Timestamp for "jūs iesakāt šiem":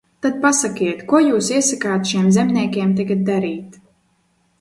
1.23-2.31